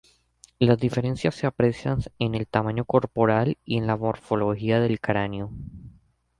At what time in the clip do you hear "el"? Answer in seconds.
2.33-2.47